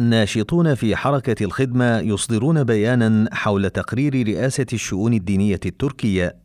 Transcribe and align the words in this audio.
ناشطون 0.00 0.74
في 0.74 0.96
حركة 0.96 1.44
الخدمة 1.44 1.98
يصدرون 1.98 2.64
بيانا 2.64 3.28
حول 3.32 3.70
تقرير 3.70 4.26
رئاسة 4.26 4.66
الشؤون 4.72 5.12
الدينية 5.14 5.60
التركية. 5.66 6.40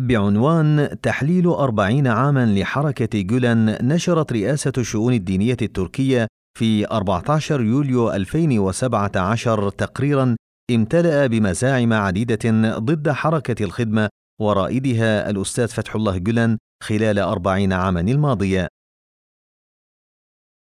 بعنوان 0.00 0.96
تحليل 1.02 1.46
أربعين 1.46 2.06
عاما 2.06 2.46
لحركة 2.46 3.20
جولان 3.22 3.88
نشرت 3.88 4.32
رئاسة 4.32 4.72
الشؤون 4.78 5.12
الدينية 5.12 5.56
التركية 5.62 6.26
في 6.58 6.86
14 6.86 7.60
يوليو 7.60 8.10
2017 8.12 9.70
تقريرا 9.70 10.36
امتلأ 10.70 11.26
بمزاعم 11.26 11.92
عديدة 11.92 12.78
ضد 12.78 13.10
حركة 13.10 13.64
الخدمة 13.64 14.08
ورائدها 14.40 15.30
الأستاذ 15.30 15.68
فتح 15.68 15.94
الله 15.94 16.18
جولان 16.18 16.58
خلال 16.82 17.18
أربعين 17.18 17.72
عاما 17.72 18.00
الماضية 18.00 18.68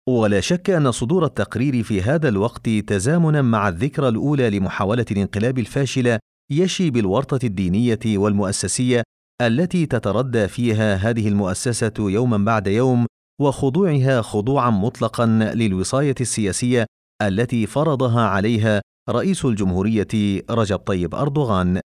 ولا 0.09 0.39
شك 0.39 0.69
أن 0.69 0.91
صدور 0.91 1.25
التقرير 1.25 1.83
في 1.83 2.01
هذا 2.01 2.29
الوقت 2.29 2.69
تزامنا 2.69 3.41
مع 3.41 3.69
الذكرى 3.69 4.07
الأولى 4.07 4.49
لمحاولة 4.49 5.05
الانقلاب 5.11 5.59
الفاشلة 5.59 6.19
يشي 6.51 6.89
بالورطة 6.89 7.39
الدينية 7.45 7.99
والمؤسسية 8.05 9.03
التي 9.41 9.85
تتردى 9.85 10.47
فيها 10.47 10.95
هذه 10.95 11.27
المؤسسة 11.27 11.93
يوما 11.99 12.37
بعد 12.37 12.67
يوم 12.67 13.05
وخضوعها 13.41 14.21
خضوعا 14.21 14.69
مطلقا 14.69 15.25
للوصاية 15.55 16.15
السياسية 16.21 16.85
التي 17.21 17.65
فرضها 17.65 18.21
عليها 18.21 18.81
رئيس 19.09 19.45
الجمهورية 19.45 20.41
رجب 20.49 20.77
طيب 20.77 21.15
أردوغان. 21.15 21.81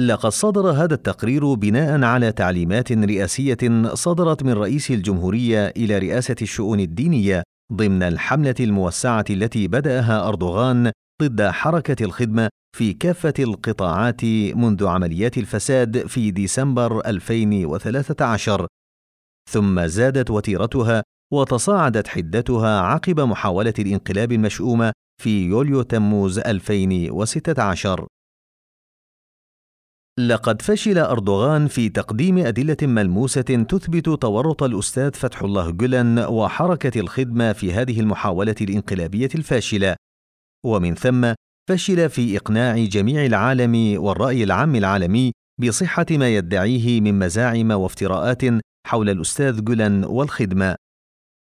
لقد 0.00 0.30
صدر 0.30 0.70
هذا 0.70 0.94
التقرير 0.94 1.54
بناء 1.54 2.02
على 2.02 2.32
تعليمات 2.32 2.92
رئاسية 2.92 3.56
صدرت 3.94 4.42
من 4.42 4.52
رئيس 4.52 4.90
الجمهورية 4.90 5.66
إلى 5.76 5.98
رئاسة 5.98 6.36
الشؤون 6.42 6.80
الدينية 6.80 7.42
ضمن 7.72 8.02
الحملة 8.02 8.54
الموسعة 8.60 9.24
التي 9.30 9.68
بدأها 9.68 10.28
أردوغان 10.28 10.92
ضد 11.22 11.42
حركة 11.42 12.04
الخدمة 12.04 12.48
في 12.76 12.92
كافة 12.92 13.34
القطاعات 13.38 14.24
منذ 14.54 14.86
عمليات 14.86 15.38
الفساد 15.38 16.06
في 16.06 16.30
ديسمبر 16.30 17.06
2013 17.06 18.66
ثم 19.50 19.86
زادت 19.86 20.30
وتيرتها 20.30 21.02
وتصاعدت 21.32 22.08
حدتها 22.08 22.80
عقب 22.80 23.20
محاولة 23.20 23.74
الانقلاب 23.78 24.32
المشؤومة 24.32 24.92
في 25.22 25.46
يوليو 25.46 25.82
تموز 25.82 26.38
2016 26.38 28.06
لقد 30.20 30.62
فشل 30.62 30.98
أردوغان 30.98 31.68
في 31.68 31.88
تقديم 31.88 32.38
أدلة 32.38 32.76
ملموسة 32.82 33.40
تثبت 33.40 34.04
تورط 34.08 34.62
الأستاذ 34.62 35.12
فتح 35.12 35.42
الله 35.42 35.70
جولان 35.70 36.18
وحركة 36.18 37.00
الخدمة 37.00 37.52
في 37.52 37.72
هذه 37.72 38.00
المحاولة 38.00 38.54
الانقلابية 38.60 39.28
الفاشلة، 39.34 39.96
ومن 40.66 40.94
ثم 40.94 41.32
فشل 41.70 42.10
في 42.10 42.36
إقناع 42.36 42.84
جميع 42.84 43.24
العالم 43.24 44.02
والرأي 44.02 44.44
العام 44.44 44.76
العالمي 44.76 45.32
بصحة 45.60 46.06
ما 46.10 46.36
يدعيه 46.36 47.00
من 47.00 47.18
مزاعم 47.18 47.70
وافتراءات 47.70 48.42
حول 48.86 49.10
الأستاذ 49.10 49.64
جولان 49.64 50.04
والخدمة. 50.04 50.74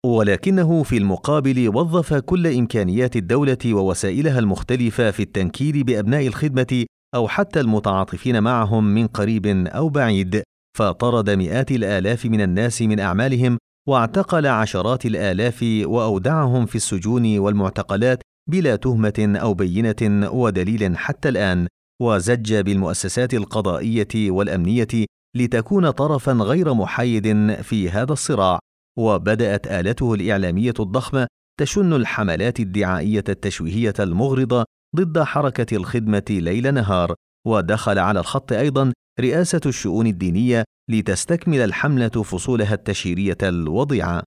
ولكنه 0.06 0.83
في 0.83 0.96
المقابل 0.96 1.69
وظف 1.69 2.14
كل 2.14 2.46
إمكانيات 2.46 3.16
الدولة 3.16 3.58
ووسائلها 3.66 4.39
المختلفة 4.39 5.11
في 5.11 5.22
التنكيل 5.22 5.84
بأبناء 5.84 6.27
الخدمة 6.27 6.86
أو 7.14 7.28
حتى 7.28 7.61
المتعاطفين 7.61 8.42
معهم 8.42 8.84
من 8.84 9.06
قريب 9.06 9.47
أو 9.67 9.89
بعيد 9.89 10.42
فطرد 10.78 11.31
مئات 11.31 11.70
الآلاف 11.70 12.27
من 12.27 12.41
الناس 12.41 12.83
من 12.83 13.01
أعمالهم 13.01 13.59
واعتقل 13.89 14.47
عشرات 14.47 15.06
الآلاف 15.06 15.64
وأودعهم 15.85 16.67
في 16.67 16.74
السجون 16.77 17.39
والمعتقلات 17.39 18.23
بلا 18.51 18.77
تهمة 18.77 19.39
أو 19.41 19.55
بينة 19.55 20.30
ودليل 20.33 20.97
حتى 20.97 21.29
الآن 21.29 21.67
وزج 22.02 22.55
بالمؤسسات 22.55 23.35
القضائية 23.35 24.30
والأمنية 24.30 25.07
لتكون 25.36 25.91
طرفا 25.91 26.33
غير 26.33 26.74
محايد 26.74 27.52
في 27.63 27.91
هذا 27.91 28.13
الصراع 28.13 28.58
وبدأت 28.98 29.67
الته 29.67 30.14
الإعلامية 30.14 30.74
الضخمة 30.80 31.27
تشن 31.61 31.92
الحملات 31.92 32.61
الدعائية 32.61 33.24
التشويهية 33.29 33.95
المغرضة 34.01 34.64
ضد 34.96 35.18
حركة 35.18 35.76
الخدمة 35.76 36.24
ليل 36.30 36.74
نهار، 36.74 37.14
ودخل 37.46 37.98
على 37.98 38.20
الخط 38.20 38.52
أيضا 38.52 38.92
رئاسة 39.20 39.60
الشؤون 39.66 40.06
الدينية 40.06 40.64
لتستكمل 40.90 41.58
الحملة 41.58 42.08
فصولها 42.08 42.74
التشهيرية 42.74 43.38
الوضيعة. 43.42 44.22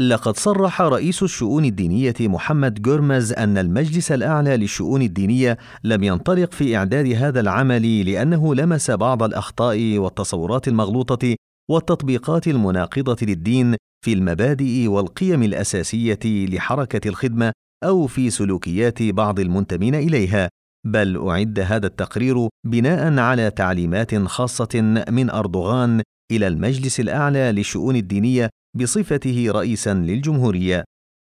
لقد 0.00 0.36
صرح 0.36 0.80
رئيس 0.80 1.22
الشؤون 1.22 1.64
الدينية 1.64 2.14
محمد 2.20 2.82
جورمز 2.82 3.32
أن 3.32 3.58
المجلس 3.58 4.12
الأعلى 4.12 4.56
للشؤون 4.56 5.02
الدينية 5.02 5.58
لم 5.84 6.02
ينطلق 6.02 6.52
في 6.52 6.76
إعداد 6.76 7.06
هذا 7.06 7.40
العمل 7.40 8.10
لأنه 8.10 8.54
لمس 8.54 8.90
بعض 8.90 9.22
الأخطاء 9.22 9.98
والتصورات 9.98 10.68
المغلوطة 10.68 11.36
والتطبيقات 11.70 12.48
المناقضة 12.48 13.16
للدين 13.22 13.76
في 14.04 14.12
المبادئ 14.12 14.86
والقيم 14.88 15.42
الأساسية 15.42 16.18
لحركة 16.24 17.08
الخدمة 17.08 17.52
أو 17.84 18.06
في 18.06 18.30
سلوكيات 18.30 19.02
بعض 19.02 19.40
المنتمين 19.40 19.94
إليها 19.94 20.48
بل 20.86 21.28
أعد 21.28 21.60
هذا 21.60 21.86
التقرير 21.86 22.48
بناء 22.66 23.18
على 23.18 23.50
تعليمات 23.50 24.14
خاصة 24.14 25.02
من 25.08 25.30
أردوغان 25.30 26.02
إلى 26.32 26.46
المجلس 26.46 27.00
الأعلى 27.00 27.52
للشؤون 27.52 27.96
الدينية 27.96 28.50
بصفته 28.76 29.46
رئيسا 29.50 29.94
للجمهورية. 29.94 30.84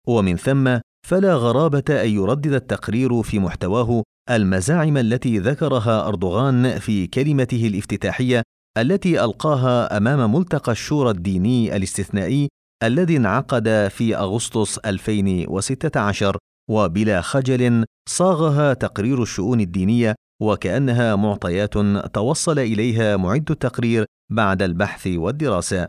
ومن 0.07 0.35
ثم 0.35 0.79
فلا 1.07 1.35
غرابة 1.35 1.83
أن 1.89 2.09
يردد 2.09 2.53
التقرير 2.53 3.23
في 3.23 3.39
محتواه 3.39 4.03
المزاعم 4.29 4.97
التي 4.97 5.39
ذكرها 5.39 6.07
أردوغان 6.07 6.79
في 6.79 7.07
كلمته 7.07 7.67
الافتتاحية 7.67 8.43
التي 8.77 9.23
ألقاها 9.23 9.97
أمام 9.97 10.35
ملتقى 10.35 10.71
الشورى 10.71 11.09
الديني 11.09 11.75
الاستثنائي 11.75 12.49
الذي 12.83 13.17
انعقد 13.17 13.87
في 13.87 14.15
أغسطس 14.17 14.77
2016 14.77 16.37
وبلا 16.69 17.21
خجل 17.21 17.85
صاغها 18.09 18.73
تقرير 18.73 19.21
الشؤون 19.21 19.59
الدينية 19.59 20.15
وكأنها 20.41 21.15
معطيات 21.15 21.73
توصل 22.13 22.59
إليها 22.59 23.17
معد 23.17 23.51
التقرير 23.51 24.05
بعد 24.31 24.61
البحث 24.61 25.07
والدراسة. 25.07 25.87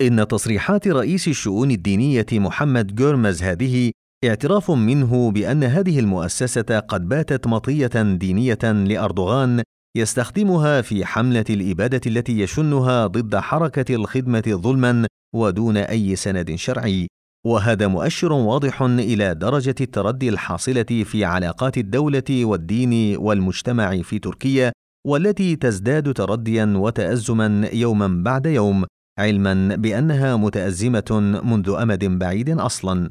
إن 0.00 0.28
تصريحات 0.28 0.88
رئيس 0.88 1.28
الشؤون 1.28 1.70
الدينية 1.70 2.26
محمد 2.32 2.94
جورمز 2.94 3.42
هذه 3.42 3.90
اعتراف 4.24 4.70
منه 4.70 5.30
بأن 5.30 5.64
هذه 5.64 6.00
المؤسسة 6.00 6.78
قد 6.78 7.08
باتت 7.08 7.46
مطية 7.46 8.02
دينية 8.02 8.58
لأردوغان 8.62 9.62
يستخدمها 9.96 10.80
في 10.80 11.04
حملة 11.04 11.44
الإبادة 11.50 12.00
التي 12.06 12.40
يشنها 12.40 13.06
ضد 13.06 13.36
حركة 13.36 13.94
الخدمة 13.94 14.42
ظلما 14.48 15.06
ودون 15.34 15.76
أي 15.76 16.16
سند 16.16 16.54
شرعي، 16.54 17.06
وهذا 17.46 17.86
مؤشر 17.86 18.32
واضح 18.32 18.82
إلى 18.82 19.34
درجة 19.34 19.74
التردي 19.80 20.28
الحاصلة 20.28 20.82
في 20.82 21.24
علاقات 21.24 21.78
الدولة 21.78 22.44
والدين 22.44 23.16
والمجتمع 23.16 24.02
في 24.02 24.18
تركيا، 24.18 24.72
والتي 25.06 25.56
تزداد 25.56 26.12
ترديا 26.12 26.72
وتأزما 26.76 27.68
يوما 27.72 28.22
بعد 28.24 28.46
يوم، 28.46 28.84
علما 29.18 29.76
بأنها 29.76 30.36
متأزمة 30.36 31.40
منذ 31.44 31.70
أمد 31.70 32.04
بعيد 32.04 32.50
أصلا. 32.50 33.10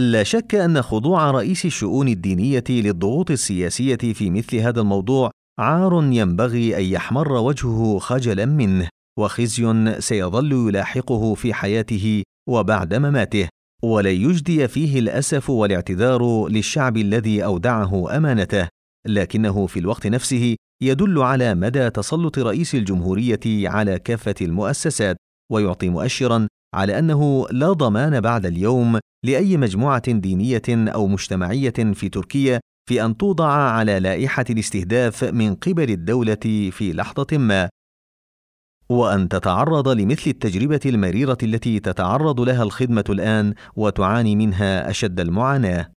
لا 0.00 0.22
شك 0.22 0.54
أن 0.54 0.82
خضوع 0.82 1.30
رئيس 1.30 1.64
الشؤون 1.64 2.08
الدينية 2.08 2.64
للضغوط 2.70 3.30
السياسية 3.30 3.96
في 3.96 4.30
مثل 4.30 4.56
هذا 4.56 4.80
الموضوع 4.80 5.30
عار 5.58 6.04
ينبغي 6.04 6.76
أن 6.76 6.82
يحمر 6.82 7.32
وجهه 7.32 7.98
خجلا 7.98 8.44
منه 8.46 8.88
وخزي 9.18 9.96
سيظل 9.98 10.52
يلاحقه 10.52 11.34
في 11.34 11.54
حياته 11.54 12.22
وبعد 12.48 12.94
مماته 12.94 13.48
ولن 13.82 14.14
يجدي 14.14 14.68
فيه 14.68 14.98
الأسف 14.98 15.50
والاعتذار 15.50 16.48
للشعب 16.48 16.96
الذي 16.96 17.44
أودعه 17.44 18.16
أمانته 18.16 18.68
لكنه 19.06 19.66
في 19.66 19.78
الوقت 19.78 20.06
نفسه 20.06 20.56
يدل 20.82 21.22
على 21.22 21.54
مدى 21.54 21.90
تسلط 21.90 22.38
رئيس 22.38 22.74
الجمهورية 22.74 23.68
على 23.68 23.98
كافة 23.98 24.34
المؤسسات 24.40 25.16
ويعطي 25.52 25.88
مؤشرا 25.88 26.48
على 26.74 26.98
أنه 26.98 27.46
لا 27.50 27.72
ضمان 27.72 28.20
بعد 28.20 28.46
اليوم 28.46 28.98
لأي 29.24 29.56
مجموعة 29.56 30.12
دينية 30.12 30.62
أو 30.68 31.06
مجتمعية 31.06 31.70
في 31.70 32.08
تركيا 32.08 32.60
في 32.88 33.04
أن 33.04 33.16
توضع 33.16 33.48
على 33.48 34.00
لائحة 34.00 34.44
الاستهداف 34.50 35.24
من 35.24 35.54
قبل 35.54 35.90
الدولة 35.90 36.70
في 36.72 36.92
لحظة 36.92 37.38
ما. 37.38 37.68
وأن 38.88 39.28
تتعرض 39.28 39.88
لمثل 39.88 40.30
التجربة 40.30 40.80
المريرة 40.86 41.38
التي 41.42 41.80
تتعرض 41.80 42.40
لها 42.40 42.62
الخدمة 42.62 43.04
الآن 43.10 43.54
وتعاني 43.76 44.36
منها 44.36 44.90
أشد 44.90 45.20
المعاناة. 45.20 45.92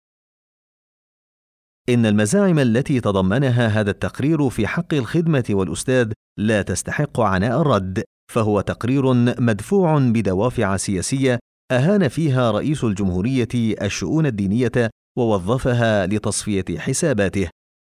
إن 1.88 2.06
المزاعم 2.06 2.58
التي 2.58 3.00
تضمنها 3.00 3.66
هذا 3.66 3.90
التقرير 3.90 4.50
في 4.50 4.66
حق 4.66 4.94
الخدمة 4.94 5.44
والأستاذ 5.50 6.12
لا 6.38 6.62
تستحق 6.62 7.20
عناء 7.20 7.60
الرد، 7.60 8.04
فهو 8.32 8.60
تقرير 8.60 9.14
مدفوع 9.40 9.98
بدوافع 9.98 10.76
سياسية 10.76 11.38
أهان 11.72 12.08
فيها 12.08 12.50
رئيس 12.50 12.84
الجمهورية 12.84 13.48
الشؤون 13.54 14.26
الدينية 14.26 14.90
ووظفها 15.18 16.06
لتصفية 16.06 16.78
حساباته، 16.78 17.48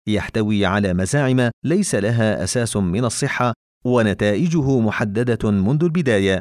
يحتوي 0.09 0.67
على 0.67 0.95
مزاعم 0.95 1.51
ليس 1.65 1.95
لها 1.95 2.45
أساس 2.45 2.77
من 2.77 3.05
الصحة 3.05 3.53
ونتائجه 3.87 4.81
محددة 4.81 5.51
منذ 5.51 5.85
البداية، 5.85 6.41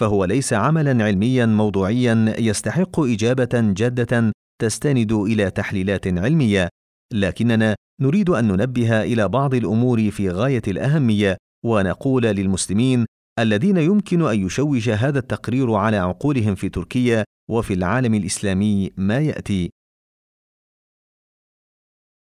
فهو 0.00 0.24
ليس 0.24 0.52
عملا 0.52 1.04
علميا 1.04 1.46
موضوعيا 1.46 2.34
يستحق 2.38 3.00
إجابة 3.00 3.50
جادة 3.54 4.32
تستند 4.62 5.12
إلى 5.12 5.50
تحليلات 5.50 6.06
علمية، 6.06 6.68
لكننا 7.12 7.74
نريد 8.00 8.30
أن 8.30 8.48
ننبه 8.48 9.02
إلى 9.02 9.28
بعض 9.28 9.54
الأمور 9.54 10.10
في 10.10 10.30
غاية 10.30 10.62
الأهمية 10.68 11.36
ونقول 11.64 12.22
للمسلمين 12.22 13.06
الذين 13.38 13.76
يمكن 13.76 14.22
أن 14.22 14.46
يشوش 14.46 14.88
هذا 14.88 15.18
التقرير 15.18 15.72
على 15.74 15.96
عقولهم 15.96 16.54
في 16.54 16.68
تركيا 16.68 17.24
وفي 17.50 17.74
العالم 17.74 18.14
الإسلامي 18.14 18.90
ما 18.96 19.18
يأتي. 19.18 19.70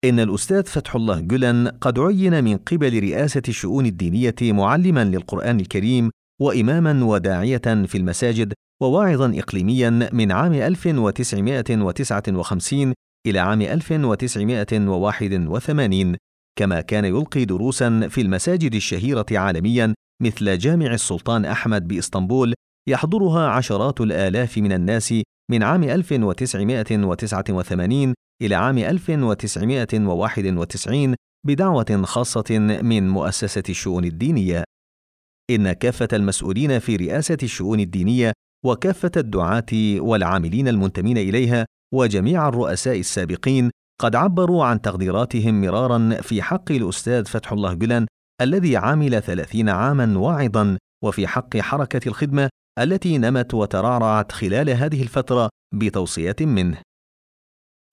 إن 0.05 0.21
الأستاذ 0.21 0.65
فتح 0.65 0.95
الله 0.95 1.21
جلن 1.21 1.69
قد 1.69 1.99
عين 1.99 2.45
من 2.45 2.57
قبل 2.57 3.03
رئاسة 3.03 3.43
الشؤون 3.49 3.87
الدينية 3.87 4.35
معلما 4.43 5.05
للقرآن 5.05 5.61
الكريم 5.61 6.11
وإماما 6.41 7.05
وداعية 7.05 7.85
في 7.87 7.99
المساجد 7.99 8.53
وواعظا 8.83 9.39
إقليميا 9.39 10.11
من 10.13 10.33
عام 10.33 10.53
1959 10.53 12.95
إلى 13.27 13.39
عام 13.39 13.63
1981 13.63 16.17
كما 16.59 16.81
كان 16.81 17.05
يلقي 17.05 17.45
دروسا 17.45 18.09
في 18.09 18.21
المساجد 18.21 18.75
الشهيرة 18.75 19.27
عالميا 19.33 19.95
مثل 20.23 20.59
جامع 20.59 20.95
السلطان 20.95 21.45
أحمد 21.45 21.89
بإسطنبول 21.89 22.55
يحضرها 22.89 23.49
عشرات 23.49 24.01
الآلاف 24.01 24.59
من 24.59 24.73
الناس 24.73 25.15
من 25.51 25.63
عام 25.63 25.85
1989 25.85 28.15
إلى 28.43 28.55
عام 28.55 28.79
1991 28.79 31.15
بدعوة 31.47 32.03
خاصة 32.05 32.59
من 32.83 33.09
مؤسسة 33.09 33.63
الشؤون 33.69 34.05
الدينية. 34.05 34.65
إن 35.51 35.73
كافة 35.73 36.09
المسؤولين 36.13 36.79
في 36.79 36.97
رئاسة 36.97 37.39
الشؤون 37.43 37.81
الدينية 37.81 38.33
وكافة 38.65 39.11
الدعاة 39.17 39.99
والعاملين 39.99 40.69
المنتمين 40.69 41.19
إليها 41.19 41.67
وجميع 41.95 42.49
الرؤساء 42.49 43.01
السابقين 43.01 43.71
قد 44.01 44.17
عبروا 44.17 44.65
عن 44.65 44.81
تقديراتهم 44.81 45.61
مرارا 45.61 46.21
في 46.23 46.43
حق 46.43 46.73
الأستاذ 46.73 47.25
فتح 47.25 47.53
الله 47.53 47.75
جلان 47.75 48.07
الذي 48.41 48.77
عمل 48.77 49.23
ثلاثين 49.23 49.69
عاما 49.69 50.19
واعظا 50.19 50.79
وفي 51.05 51.27
حق 51.27 51.57
حركة 51.57 52.09
الخدمة 52.09 52.49
التي 52.79 53.19
نمت 53.19 53.55
وترعرعت 53.55 54.33
خلال 54.33 54.71
هذه 54.71 55.03
الفترة 55.03 55.49
بتوصية 55.75 56.37
منه. 56.41 56.79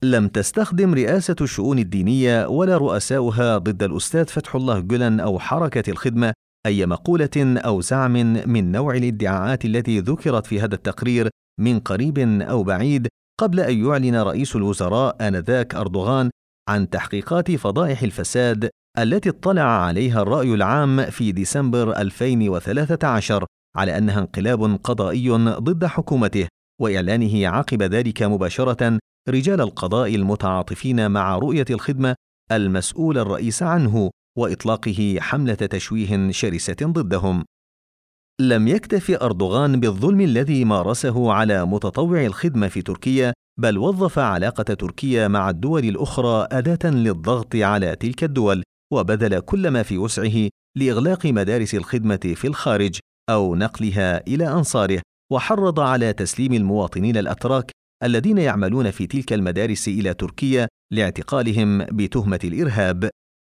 لم 0.04 0.28
تستخدم 0.28 0.94
رئاسة 0.94 1.36
الشؤون 1.42 1.80
الدينية 1.80 2.48
ولا 2.48 2.78
رؤساؤها 2.78 3.58
ضد 3.58 3.84
الأستاذ 3.84 4.26
فتح 4.26 4.56
الله 4.56 4.80
جلان 4.80 5.20
أو 5.20 5.40
حركة 5.40 5.92
الخدمة 5.92 6.34
أي 6.66 6.86
مقولة 6.86 7.30
أو 7.38 7.82
زعم 7.82 8.14
من 8.46 8.72
نوع 8.72 8.96
الادعاءات 8.96 9.66
التي 9.66 10.00
ذكرت 10.00 10.46
في 10.46 10.62
هذا 10.62 10.76
التقرير 10.76 11.30
من 11.60 11.80
قريب 11.80 12.20
أو 12.42 12.64
بعيد 12.64 13.08
قبل 13.40 13.60
أن 13.60 13.86
يعلن 13.86 14.16
رئيس 14.16 14.56
الوزراء 14.56 15.28
آنذاك 15.28 15.76
أردوغان 15.76 16.30
عن 16.70 16.90
تحقيقات 16.90 17.52
فضائح 17.52 18.02
الفساد 18.02 18.70
التي 19.00 19.30
اطلع 19.30 19.84
عليها 19.86 20.22
الرأي 20.22 20.54
العام 20.54 21.06
في 21.06 21.32
ديسمبر 21.32 21.98
2013 21.98 23.46
على 23.78 23.98
أنها 23.98 24.20
انقلاب 24.20 24.80
قضائي 24.84 25.30
ضد 25.40 25.86
حكومته 25.86 26.48
وإعلانه 26.82 27.48
عقب 27.48 27.84
ذلك 27.84 28.24
مباشرة 28.24 29.00
رجال 29.30 29.62
القضاء 29.62 30.16
المتعاطفين 30.16 31.12
مع 31.12 31.38
رؤية 31.38 31.66
الخدمة 31.70 32.16
المسؤول 32.52 33.18
الرئيس 33.18 33.64
عنه 33.64 34.10
وإطلاقه 34.38 35.18
حملة 35.20 35.54
تشويه 35.54 36.32
شرسة 36.32 36.76
ضدهم. 36.84 37.46
لم 38.42 38.68
يكتف 38.68 39.12
أردوغان 39.12 39.80
بالظلم 39.80 40.22
الذي 40.22 40.66
مارسه 40.66 41.32
على 41.34 41.66
متطوع 41.66 42.26
الخدمة 42.26 42.68
في 42.68 42.82
تركيا 42.82 43.34
بل 43.60 43.78
وظف 43.78 44.20
علاقة 44.20 44.64
تركيا 44.64 45.28
مع 45.28 45.50
الدول 45.50 45.86
الأخرى 45.86 46.48
أداة 46.52 46.92
للضغط 46.92 47.56
على 47.56 47.96
تلك 47.96 48.24
الدول 48.24 48.64
وبذل 48.94 49.40
كل 49.40 49.68
ما 49.68 49.84
في 49.84 49.98
وسعه 49.98 50.50
لإغلاق 50.78 51.26
مدارس 51.26 51.76
الخدمة 51.76 52.34
في 52.36 52.48
الخارج 52.48 53.00
أو 53.30 53.56
نقلها 53.56 54.28
إلى 54.28 54.48
أنصاره 54.48 55.02
وحرض 55.32 55.80
على 55.80 56.14
تسليم 56.14 56.54
المواطنين 56.54 57.18
الأتراك 57.18 57.72
الذين 58.04 58.38
يعملون 58.38 58.92
في 58.92 59.08
تلك 59.08 59.34
المدارس 59.34 59.88
إلى 59.88 60.14
تركيا 60.14 60.68
لاعتقالهم 60.92 61.86
بتهمة 61.86 62.40
الإرهاب. 62.44 63.10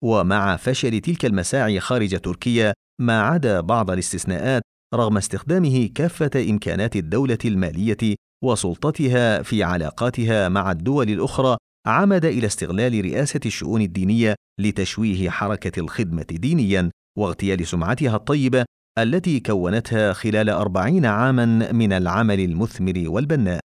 ومع 0.04 0.56
فشل 0.56 1.00
تلك 1.00 1.26
المساعي 1.26 1.80
خارج 1.80 2.20
تركيا 2.20 2.74
ما 3.02 3.22
عدا 3.22 3.62
بعض 3.62 3.92
الاستثناءات 3.92 4.62
رغم 4.94 5.18
استخدامه 5.18 5.90
كافة 5.96 6.50
إمكانات 6.50 6.96
الدولة 6.96 7.38
المالية 7.46 8.16
وسلطتها 8.44 9.42
في 9.42 9.64
علاقاتها 9.64 10.50
مع 10.50 10.72
الدول 10.72 11.10
الأخرى 11.10 11.58
عمد 11.88 12.26
إلى 12.26 12.48
استغلال 12.48 13.06
رئاسة 13.06 13.40
الشؤون 13.46 13.82
الدينية 13.82 14.36
لتشويه 14.60 15.30
حركة 15.30 15.80
الخدمة 15.80 16.24
دينيا 16.24 16.92
واغتيال 17.18 17.68
سمعتها 17.68 18.16
الطيبة 18.16 18.66
التي 19.00 19.40
كونتها 19.40 20.14
خلال 20.14 20.50
أربعين 20.50 21.06
عاما 21.06 21.46
من 21.72 21.94
العمل 21.94 22.40
المثمر 22.40 23.04
والبناء. 23.08 23.60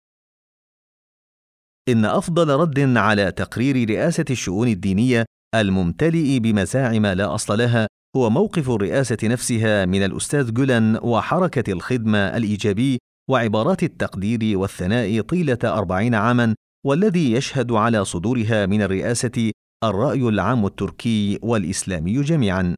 إن 1.90 2.06
أفضل 2.06 2.50
رد 2.50 2.98
على 2.98 3.32
تقرير 3.32 3.90
رئاسة 3.90 4.26
الشؤون 4.30 4.68
الدينية 4.68 5.26
الممتلئ 5.56 6.40
بمزاعم 6.40 7.06
لا 7.06 7.36
أصل 7.36 7.58
لها 7.58 7.88
هو 8.16 8.30
موقف 8.30 8.70
الرئاسة 8.70 9.18
نفسها 9.24 9.86
من 9.86 10.04
الأستاذ 10.04 10.54
جولان 10.54 11.00
وحركة 11.02 11.72
الخدمة 11.72 12.18
الإيجابي 12.18 12.98
وعبارات 13.30 13.84
التقدير 13.84 14.58
والثناء 14.58 15.22
طيلة 15.22 15.58
أربعين 15.64 16.16
عامًا 16.16 16.56
والذي 16.86 17.32
يشهد 17.32 17.72
على 17.72 18.06
صدورها 18.06 18.66
من 18.66 18.82
الرئاسة 18.82 19.52
الرأي 19.84 20.22
العام 20.22 20.66
التركي 20.66 21.40
والإسلامي 21.42 22.22
جميعًا. 22.22 22.76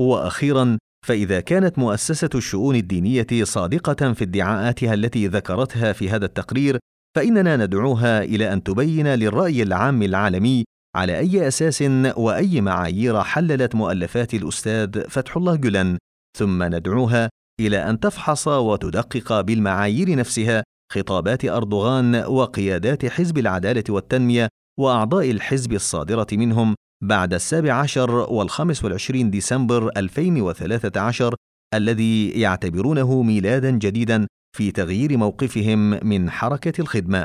وأخيرًا 0.00 0.78
فإذا 1.06 1.40
كانت 1.40 1.78
مؤسسة 1.78 2.30
الشؤون 2.34 2.76
الدينية 2.76 3.26
صادقة 3.42 4.12
في 4.12 4.24
ادعاءاتها 4.24 4.94
التي 4.94 5.26
ذكرتها 5.26 5.92
في 5.92 6.10
هذا 6.10 6.24
التقرير، 6.26 6.78
فإننا 7.16 7.56
ندعوها 7.56 8.22
إلى 8.22 8.52
أن 8.52 8.62
تبين 8.62 9.06
للرأي 9.06 9.62
العام 9.62 10.02
العالمي 10.02 10.64
على 10.96 11.18
أي 11.18 11.48
أساس 11.48 11.82
وأي 12.16 12.60
معايير 12.60 13.22
حللت 13.22 13.74
مؤلفات 13.74 14.34
الأستاذ 14.34 15.08
فتح 15.08 15.36
الله 15.36 15.56
جلن. 15.56 15.98
ثم 16.38 16.62
ندعوها 16.62 17.28
إلى 17.60 17.90
أن 17.90 18.00
تفحص 18.00 18.48
وتدقق 18.48 19.40
بالمعايير 19.40 20.16
نفسها 20.16 20.64
خطابات 20.92 21.44
أردوغان 21.44 22.16
وقيادات 22.16 23.06
حزب 23.06 23.38
العدالة 23.38 23.84
والتنمية 23.88 24.48
وأعضاء 24.80 25.30
الحزب 25.30 25.72
الصادرة 25.72 26.26
منهم 26.32 26.74
بعد 27.04 27.34
السابع 27.34 27.72
عشر 27.72 28.10
والخامس 28.10 28.84
والعشرين 28.84 29.30
ديسمبر 29.30 29.90
2013 29.96 31.34
الذي 31.74 32.30
يعتبرونه 32.30 33.22
ميلادا 33.22 33.70
جديدا 33.70 34.26
في 34.56 34.70
تغيير 34.70 35.16
موقفهم 35.16 36.06
من 36.06 36.30
حركة 36.30 36.80
الخدمة. 36.80 37.24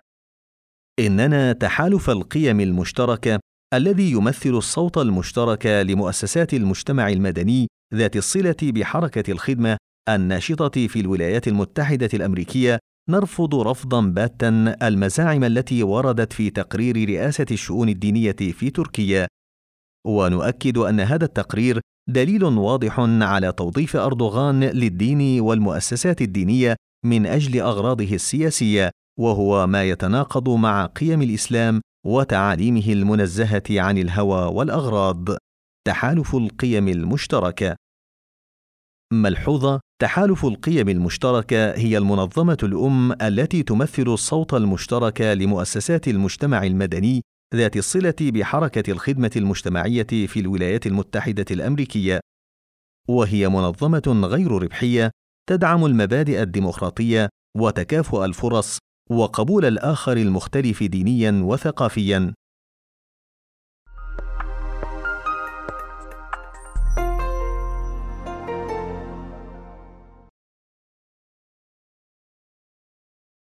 إننا 0.99 1.53
تحالف 1.53 2.09
القيم 2.09 2.59
المشتركة 2.59 3.39
الذي 3.73 4.11
يمثل 4.11 4.49
الصوت 4.49 4.97
المشترك 4.97 5.65
لمؤسسات 5.65 6.53
المجتمع 6.53 7.09
المدني 7.09 7.67
ذات 7.93 8.15
الصلة 8.15 8.55
بحركة 8.61 9.31
الخدمة 9.31 9.77
الناشطة 10.09 10.87
في 10.87 10.99
الولايات 10.99 11.47
المتحدة 11.47 12.09
الأمريكية 12.13 12.79
نرفض 13.09 13.55
رفضا 13.55 14.01
باتا 14.01 14.75
المزاعم 14.81 15.43
التي 15.43 15.83
وردت 15.83 16.33
في 16.33 16.49
تقرير 16.49 17.09
رئاسة 17.09 17.45
الشؤون 17.51 17.89
الدينية 17.89 18.31
في 18.31 18.69
تركيا 18.69 19.27
ونؤكد 20.07 20.77
أن 20.77 20.99
هذا 20.99 21.25
التقرير 21.25 21.81
دليل 22.09 22.43
واضح 22.43 22.99
على 22.99 23.51
توظيف 23.51 23.95
أردوغان 23.95 24.63
للدين 24.63 25.41
والمؤسسات 25.41 26.21
الدينية 26.21 26.75
من 27.03 27.25
أجل 27.25 27.59
أغراضه 27.59 28.13
السياسية 28.15 28.91
وهو 29.19 29.67
ما 29.67 29.83
يتناقض 29.83 30.49
مع 30.49 30.85
قيم 30.85 31.21
الإسلام 31.21 31.81
وتعاليمه 32.05 32.85
المنزهة 32.87 33.63
عن 33.69 33.97
الهوى 33.97 34.55
والأغراض. 34.55 35.29
تحالف 35.87 36.35
القيم 36.35 36.87
المشتركة. 36.87 37.75
ملحوظة 39.13 39.79
تحالف 40.01 40.45
القيم 40.45 40.89
المشتركة 40.89 41.71
هي 41.71 41.97
المنظمة 41.97 42.57
الأم 42.63 43.11
التي 43.11 43.63
تمثل 43.63 44.07
الصوت 44.07 44.53
المشترك 44.53 45.21
لمؤسسات 45.21 46.07
المجتمع 46.07 46.63
المدني 46.63 47.21
ذات 47.55 47.77
الصلة 47.77 48.15
بحركة 48.21 48.91
الخدمة 48.91 49.31
المجتمعية 49.35 50.03
في 50.27 50.39
الولايات 50.39 50.87
المتحدة 50.87 51.45
الأمريكية، 51.51 52.19
وهي 53.07 53.49
منظمة 53.49 54.21
غير 54.23 54.51
ربحية 54.51 55.11
تدعم 55.49 55.85
المبادئ 55.85 56.41
الديمقراطية 56.41 57.29
وتكافؤ 57.57 58.25
الفرص 58.25 58.77
وقبول 59.09 59.65
الآخر 59.65 60.17
المختلف 60.17 60.83
دينيا 60.83 61.41
وثقافيا. 61.43 62.33